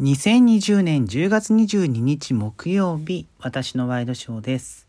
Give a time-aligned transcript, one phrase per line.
[0.00, 4.86] 2020年10月22日木曜日、私のワイドショーです。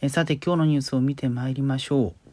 [0.00, 2.30] えさて今日のニュースを見てまいりましょう。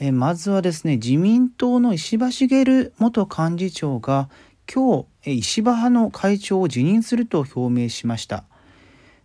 [0.00, 4.28] えまずはですね、自民党の石破茂元幹事長が
[4.66, 8.42] 今日、石破派の会長を辞任すると表明しました。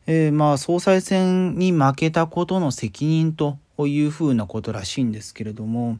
[0.05, 5.97] えーまあ総裁選に負けたことの責任というふうなことらしいんですけれども、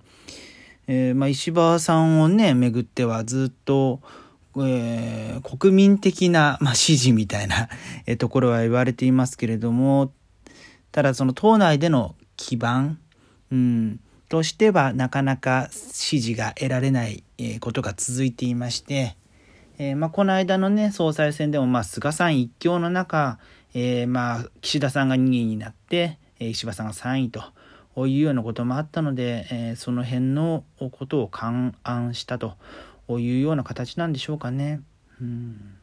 [0.86, 4.02] えーまあ、石破さんをね、めぐってはずっと、
[4.58, 7.70] えー国民的な、まあ、支持みたいな、
[8.18, 10.12] ところは言われていますけれども、
[10.92, 13.00] ただその党内での基盤、
[13.52, 17.24] うん、としてはなかなか支持が得られない、
[17.60, 19.18] ことが続いていまして、
[19.78, 23.40] えーまあ、この間のね、総裁選でも、まあ、菅さん一強の中、
[23.74, 32.56] えーまあ、岸田さんが2位になって、え石破さんが3位というようなこともあったので、えその辺のことを勘案したと。
[33.08, 34.82] ういうような形なんでしょうかね。
[35.22, 35.76] うん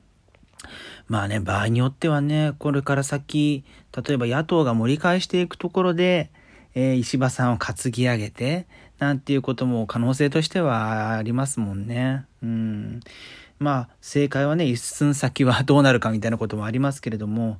[1.08, 3.64] まあね、場合によってはね、これから先、
[4.06, 6.30] 例えば野党が盛り返していくところで、
[6.74, 8.66] えー石破さんを担ぎ上げて、
[8.98, 12.24] なんていうことも可能性としてはありますもんね。
[12.42, 13.00] うん。
[13.58, 17.58] まあ、正解はね、一寸先はどうなるかみたいなこともありますけれども、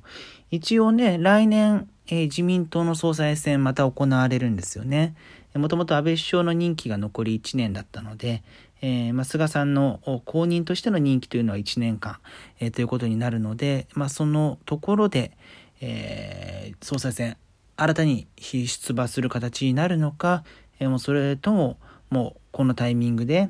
[0.51, 5.15] 一応ね、来年、えー自民党の総裁選また行われるんですよね。
[5.55, 8.41] もともと安倍首相の任期が残り1年だったので、
[8.85, 12.17] えーまあ、菅さんの後任としての任期というのは1年間、
[12.59, 15.31] えーということになるので、まあ、そのところで、
[15.79, 17.37] えー総裁選
[17.77, 20.43] 新たに出馬する形になるのか、
[20.79, 21.77] えもうそれとも
[22.09, 23.49] もうこのタイミングで、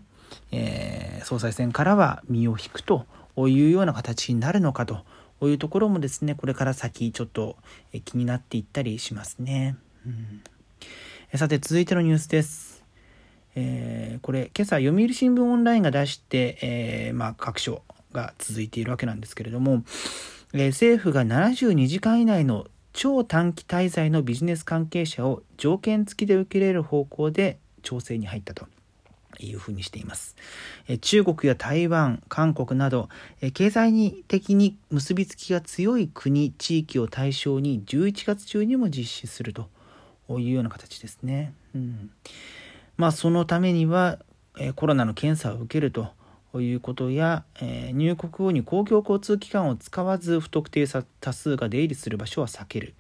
[0.52, 3.06] え総裁選からは身を引くと
[3.38, 5.04] いうような形になるのかと
[5.42, 7.58] いうところもですねこれから先ちょっと
[8.06, 9.78] 気になっていったりしますね。
[10.06, 10.44] うん
[11.36, 12.73] さて続いてのニュースです。
[13.56, 17.82] えーこれ今朝読売新聞オンラインが出して、えーまあ、各所
[18.14, 19.84] が続いているわけなんですけれども、
[20.54, 28.68] えー政府が72時間以内の超短期滞在のビジネス関係者を条件付きで受け入れる方向で調整に入ったと。
[29.40, 30.36] いうふうにしています。
[31.02, 33.10] 中国や台湾、韓国など、
[33.54, 39.70] 経済的に結びつきが強い国、地域を対象に11月中にも実施すると
[40.30, 41.54] いうような形ですね。
[41.74, 42.12] うん
[42.98, 44.20] まあ、そのためには、
[44.58, 46.10] えーコロナの検査を受けると
[46.60, 50.86] いうことや、えー入国後に公共交通機関を使わず不特定
[51.20, 52.94] 多数が出入りする場所は避ける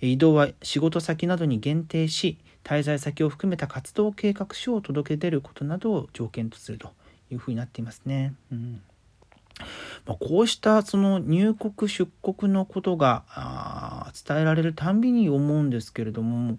[0.00, 6.90] 移動は仕事先などに限定し滞在先を含めた活動計画書を届け出ることなどを条件とすると
[7.30, 8.34] いうふうになっていますね。
[8.52, 8.82] うん
[10.06, 16.58] まあ、こうしたその入国出国のことがあ伝えられるたんびに思うんですけれども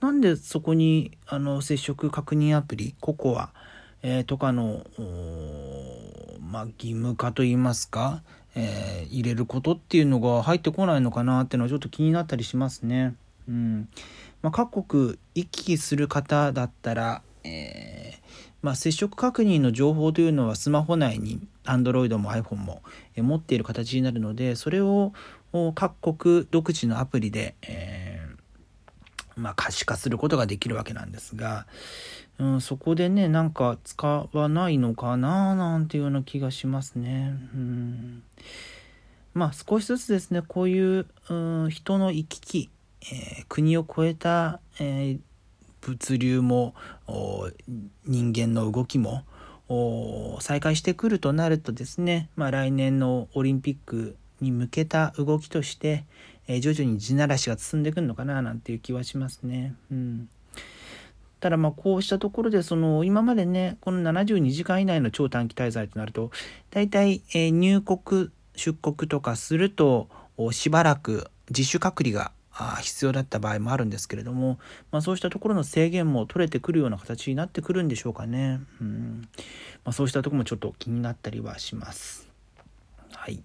[0.00, 3.50] なんでそこにあの接触確認アプリココア、
[4.02, 4.84] えーとかの
[6.40, 8.22] まあ、義務化といいますか、
[8.54, 13.14] えー入れることっていうのが入ってこないのかなっていうのはちょっと気になったりしますね。
[13.48, 13.88] うん
[14.42, 18.24] まあ、各国行き来する方だったら、えー
[18.62, 22.82] まあ、接触確認の情報というのはスマホ内に Android も iPhone も
[23.16, 25.12] 持っている形になるのでそれを
[25.74, 28.23] 各国独自のアプリで、え
[29.36, 31.66] まあ、可視化することができるわけなんですが、
[32.38, 37.36] うん、そこでねなんか使わないのかななんていうような気がしますね。
[37.54, 38.22] うん
[39.34, 41.34] まあ少しずつですねこういう、う
[41.66, 42.70] ん、人の行き来、
[43.02, 45.18] えー国を越えた、えー
[45.84, 46.74] 物流も
[48.06, 49.24] 人間の動きも
[50.40, 56.04] 再開してくるとなるとですね、まあ、来年のオリンピックに向けた動きとして、
[56.46, 59.74] えー徐々に地ならしが進んでくるのかななんていう気はしますね。
[59.90, 60.28] うん
[61.40, 66.30] ただまあこうしたところでその今までねこの72時間以内の超短期滞在となると
[66.70, 70.08] 大体、え入国出国とかすると
[70.52, 72.32] しばらく自主隔離が
[72.80, 74.58] 必要だった場合もあるんですけれども、
[74.90, 78.60] まあ、そうしたところの制限も取れてくるような形になってくるんでしょうかね。
[78.80, 79.28] うん
[79.84, 82.33] まあ、そうしたところもちょっと気になったりはします。
[83.24, 83.42] はい、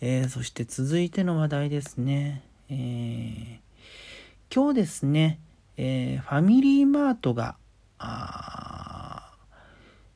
[0.00, 2.42] えーそして続いての話題ですね。
[2.70, 3.58] えー
[4.50, 5.38] 今日ですね、
[5.76, 7.56] えーファミリーマートが
[7.98, 9.56] あー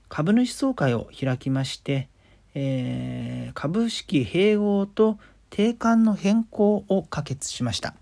[0.09, 2.09] 株主総会を開きまして、
[2.55, 5.19] えー株式併合と
[5.51, 7.95] 定款の変更を可決しました。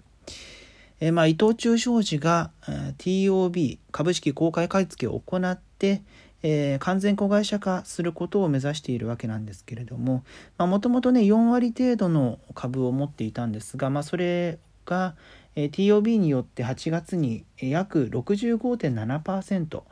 [1.01, 6.03] えーまあ、伊藤忠商事が、えー TOB 株式公開買い付けを行って、
[6.43, 10.25] えー完全子会社化することを目指しているわけなんですけれども
[10.59, 15.15] もともとね4割程度の株を持っていたんですが、まあ、それが、
[15.55, 19.83] えー TOB によって8月に約65.7%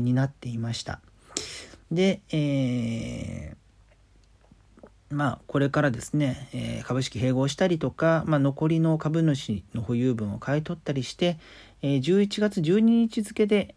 [0.00, 1.00] になっていました。
[1.90, 3.56] で、えー
[5.14, 11.38] まあ、これからですね、え株式併合したりとか、まあ、残りの株主の保有分を買い取ったりして、
[11.82, 13.76] え11月12日付で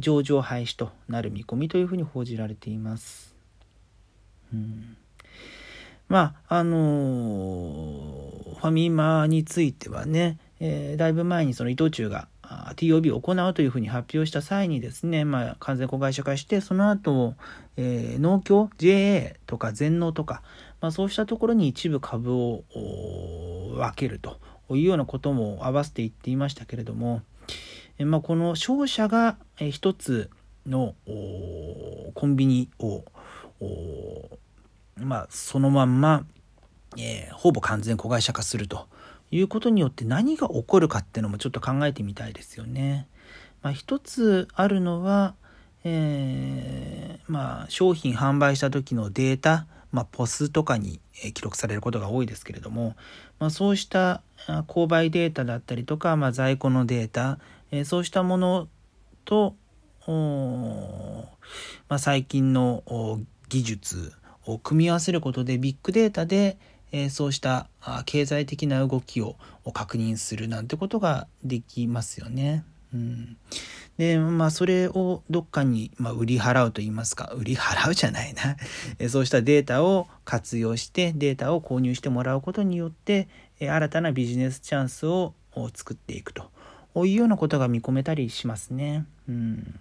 [0.00, 3.34] 上場廃止となる見込みというふうに報じられています。
[4.52, 4.96] うん
[6.08, 12.26] まあ、あのー、ファミマについてはね、えー、だいぶ前にその伊藤忠が
[12.74, 17.34] TOB を行うというふうに発表した際にですね、まあ、完全子会社化して、その後、
[17.76, 20.42] えー、農協、JA とか全農とか、
[20.80, 22.64] まあ、そうしたところに一部株を
[23.76, 27.22] 分けるというようなことも合わせて言っていましたけれども、
[28.04, 30.30] まあ、この商社が一つ
[30.66, 30.94] の
[32.14, 33.04] コンビニを
[35.00, 36.24] まあ、そのまんま、
[36.98, 38.88] えー、ほぼ完全子会社化すると
[39.30, 43.08] いうことによって何が起こるかっていうのもちょっと考えてみたいですよね。
[43.62, 45.34] まあ、一つあるのは、
[45.84, 51.00] えー、まあ、商品販売した時のデータ、まあ、ポスとかに
[51.34, 52.94] 記録されることが多いですけれども、
[53.38, 54.22] まあ、そうした
[54.68, 57.38] 購買データだったりとか、まあ、在庫のデータ、
[57.70, 58.68] えー、そうしたもの
[59.24, 59.54] と、
[61.88, 62.82] まあ、最近の
[63.48, 64.12] 技術
[64.46, 66.56] を組み合わせることでビッグデータで、
[67.10, 67.68] そうした
[68.04, 69.36] 経済的な動きを
[69.72, 72.64] 確認するなんてことができますよね。
[72.92, 73.36] うん、
[73.98, 77.32] でまあそれをどっかに、まあ、売り払うと言いますか。
[77.36, 78.56] 売り払うじゃないな。
[79.08, 83.28] そうしたデータを活用してデータを購入してもらうことによって
[83.60, 85.34] 新たなビジネスチャンスを
[85.74, 86.50] 作っていくと。
[86.96, 89.06] いうようなことが見込めたりしますね。
[89.28, 89.80] うん。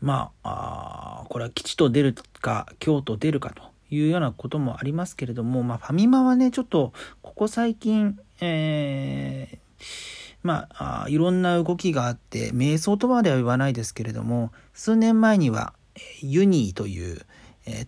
[0.00, 10.17] まあ、あこれは吉と出るか、京と出るかというようなこともありますけれども、まあ、ファミマはね、ちょっと、ここ最近、えー、
[10.48, 15.74] まあ、いろんな動きがあって、瞑想とまでは言わないですけれども、数年前には、
[16.22, 17.26] ユニーという、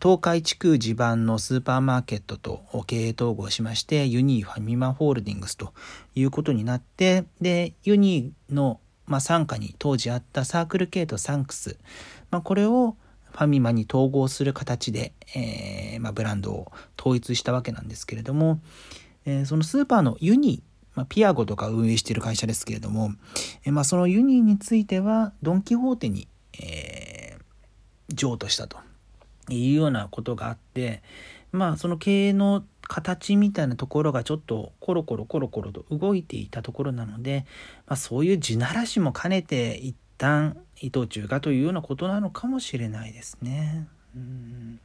[0.02, 5.72] 東海地区地盤のスーパーマーケットと経営統合しまして、ユニーファミマホールディングスと
[6.14, 11.78] いうことになって、で、ユニーのまあ、傘下に当時あったサークル系とサンクス、
[12.30, 12.96] まあ、これを
[13.32, 18.60] ファミマに統合する形で、えー、まあ、ブランドを統一したわけなんですけれども、
[19.26, 20.62] えー、そのスーパーのユニ
[20.94, 23.12] まあ、ピアゴとか運営している会社ですけれども、
[23.64, 26.28] え、まあ、そのユニについてはドン・キホーテに、
[26.60, 28.78] えー、譲渡したと
[29.48, 31.02] いうようなことがあって
[31.52, 37.46] まあその経営の形みたいなところがちょっとコロコロコロコロと動いていたところなので、
[37.86, 43.86] まあ、そういう地ならしも兼ねて一旦伊藤忠がというようなことなのかもしれないですね。
[44.16, 44.80] うん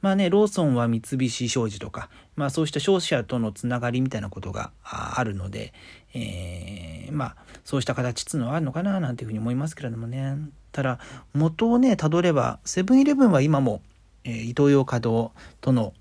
[0.00, 5.72] まあね、ローソンは三菱商事とか、まあそうした商社とのつながりみたいなことがあるので、
[6.14, 10.36] えー、まあそうした形っていうのはあるのかななんていうふうに思いますけれどもね。
[10.72, 10.98] ただ、
[11.34, 13.80] 元をね、たどれば、セブンイレブンは今も
[14.24, 15.30] えー、イトーヨーカドー
[15.62, 15.94] との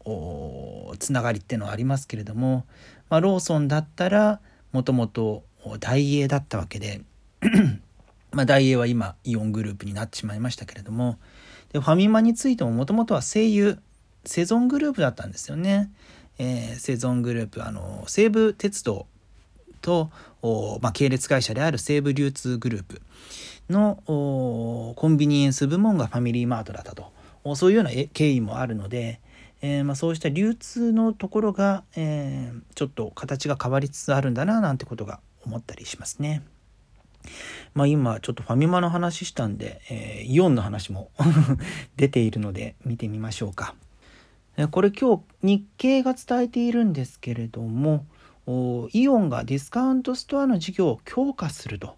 [0.99, 2.65] つながりっていうのはありますけれども、
[3.09, 4.41] まあ、ローソンだったら
[4.73, 5.43] もともと
[5.79, 7.01] 大英だったわけで
[8.31, 11.17] まあ大英は今イオングループになってしまいましたけれども
[11.71, 13.79] でファミマについてももともとは声優
[14.27, 15.89] セゾングループだったんですよね。
[16.37, 19.07] えー、セゾングループあの西武鉄道
[19.81, 20.11] と、
[20.81, 23.01] まあ、系列会社である西武流通グループ
[23.69, 27.11] のコンビニエンス部門がファミリーマートだったと。
[27.55, 29.21] そういうような経緯もあるので、
[29.61, 36.43] えー、まあ、そうした流通のところが、えー、ちょっと形が変わりつつあるんだななんてことが思ったりしますね。
[37.73, 41.11] まあ今ちょっとファミマの話したんで、えー、イオンの話も
[41.97, 43.75] 出ているので見てみましょうか。
[44.71, 48.05] これ今日日経が伝えているんですけれども、
[48.91, 51.95] イオンがディスカウントストアの事業を強化すると。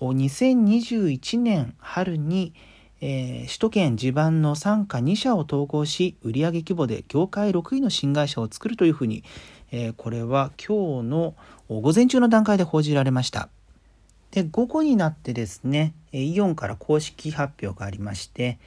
[0.00, 2.52] 2021年春に、
[3.00, 9.24] えー、首都圏地盤の傘下2社を統合し売上規模で業界6位の新会社を作るというふうに、
[9.70, 11.34] えー、これは今日の
[11.68, 13.48] 午前中の段階で報じられました
[14.30, 18.58] で午後になってですねイオンから公式発表がありまして、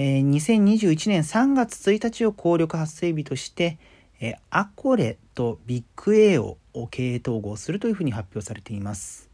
[0.00, 3.78] えー、2021年3月1日を効力発生日として、
[4.20, 6.56] えー、アコレとビッグ A を
[6.92, 9.28] 経営統合するというふうに発表されています。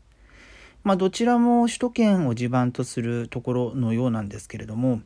[0.82, 5.02] まあ、どちらも首都圏を地盤とするところのようなんですけれども、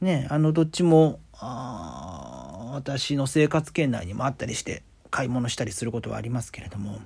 [0.00, 7.00] ね、あの、どっちも、あ私の生活圏内にもあったりして、買い物したりすることはありますけれども、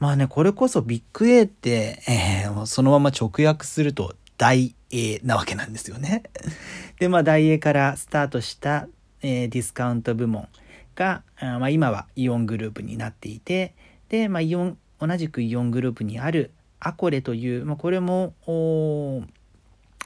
[0.00, 6.24] まあね、これこそビッグ A って、えー、そのまま直訳すると大 A なわけなんですよね。
[6.98, 8.88] で、まあ大 A からスタートした、
[9.22, 10.48] えー、ディスカウント部門
[10.94, 13.74] が、あまあ、今はイオングループになっていて、
[14.08, 18.34] で、まあイオン、同じくイオングループにあるアコレという、まあ、これも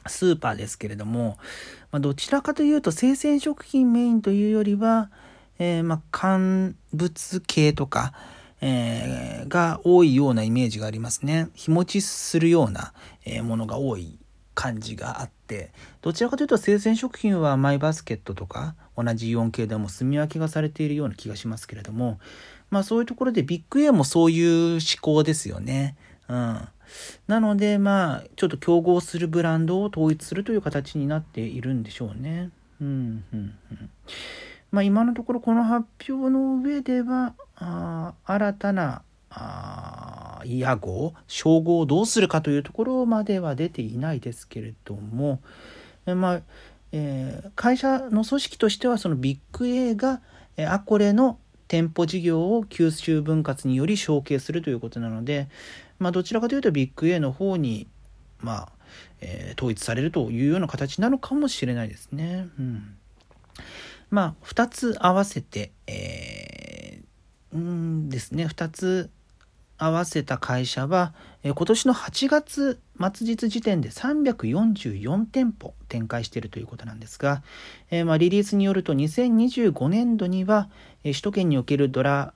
[0.06, 1.38] スーパーですけれども、
[1.90, 5.10] まあ、どちらかというと生鮮食品メインというよりは、
[5.58, 8.14] えー、まあ乾物系とか、
[8.60, 11.48] えー、が多いようなイメージがありますね。
[11.54, 12.92] 日持ちするような、
[13.24, 14.18] えものが多い
[14.54, 22.20] 感じがあって、どちらかというと生鮮食品はマイバスケットとか同じイオン系でも住み分けがされているような気がしますけれども、
[22.70, 25.96] まあそういうところでビッグ A もそういう思考ですよね。
[26.28, 26.68] うん。
[27.26, 32.50] なので、まあ、ちょっと競合するブランドを統一するという形になっているんでしょうね。
[32.80, 33.90] うん、うん、うん。
[34.70, 39.81] まあ今のところこの発表の上では、あ新たな、あ
[40.46, 45.40] 屋号、称号をどうするかというところまでは出ていないですけれども、
[46.06, 46.40] まあ、
[46.92, 50.20] えー、会社の組織としてはそのビッグ A が、
[50.56, 55.48] えアコレの店舗事業を九州分割により承継するということなので、
[55.98, 57.86] まあ、どちらかというとビッグ A の方に、
[58.40, 58.72] まあ
[59.22, 62.48] えー、統一されるというような形なのかもしれないですね。
[62.58, 62.96] うん
[64.10, 69.10] まあ、2つ合わせて、えー、うんですね、2つ
[69.78, 71.14] 合わせた会社は、
[71.44, 77.42] 今年の8月末日時点で344店舗展開しているということなんですが、
[77.90, 80.68] えー、まあ、リリースによると2025年度には、
[81.02, 82.32] え、首都圏におけるドラ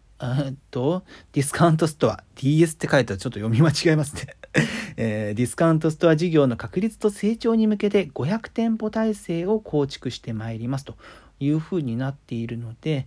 [0.71, 4.35] とディスカウントストア DS って書いたらちょっと読み間違えますね。
[4.97, 10.97] えー、ディスカウントストア事業の確立と成長に向けて500店舗体制を構築してまいりますと
[11.39, 13.07] いうふうになっているので、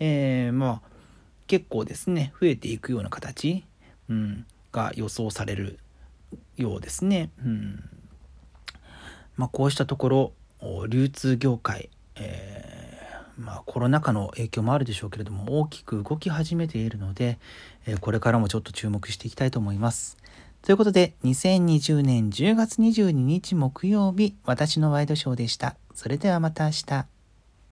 [0.00, 0.88] えー、まあ
[1.46, 3.64] 結構ですね増えていくような形
[4.08, 5.78] うん、が予想される
[6.56, 7.30] ようですね。
[7.44, 7.84] うん
[9.38, 10.32] まあ、こうしたところ
[10.88, 17.38] 流通業界、えー、まあ、コロナ禍の影響もあるでしょうけれども大きく動き始めているので、
[17.86, 20.18] えー、これからもちょっと注目していきたいと思います。
[20.60, 25.76] ということで2020年10月22日木曜日私のワイドショーでした。
[25.94, 27.17] それではまた明日。